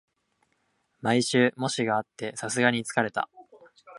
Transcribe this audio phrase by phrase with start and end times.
[1.01, 3.29] 毎週、模試があってさすがに疲れた